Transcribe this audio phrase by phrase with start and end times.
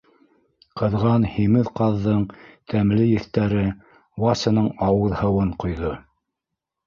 [0.79, 2.23] Ҡыҙған һимеҙ ҡаҙҙың
[2.73, 3.65] тәмле еҫтәре
[4.23, 5.93] Васяның ауыҙ һыуын ҡойҙо.